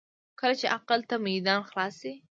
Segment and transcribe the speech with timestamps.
[0.39, 2.13] کله چې عقل ته میدان خلاص شي.